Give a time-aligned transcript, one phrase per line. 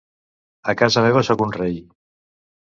[0.73, 1.77] A casa meva soc un rei.